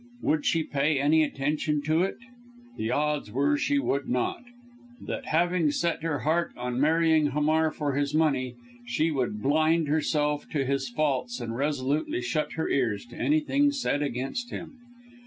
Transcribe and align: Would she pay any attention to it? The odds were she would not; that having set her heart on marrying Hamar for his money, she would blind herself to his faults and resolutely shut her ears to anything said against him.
Would 0.23 0.47
she 0.47 0.63
pay 0.63 0.99
any 0.99 1.23
attention 1.23 1.83
to 1.83 2.01
it? 2.01 2.17
The 2.75 2.89
odds 2.89 3.31
were 3.31 3.55
she 3.55 3.77
would 3.77 4.09
not; 4.09 4.43
that 4.99 5.27
having 5.27 5.69
set 5.69 6.01
her 6.01 6.21
heart 6.21 6.53
on 6.57 6.81
marrying 6.81 7.27
Hamar 7.27 7.69
for 7.69 7.93
his 7.93 8.15
money, 8.15 8.55
she 8.83 9.11
would 9.11 9.43
blind 9.43 9.87
herself 9.89 10.49
to 10.53 10.65
his 10.65 10.89
faults 10.89 11.39
and 11.39 11.55
resolutely 11.55 12.23
shut 12.23 12.53
her 12.53 12.67
ears 12.67 13.05
to 13.11 13.15
anything 13.15 13.71
said 13.71 14.01
against 14.01 14.49
him. 14.49 14.79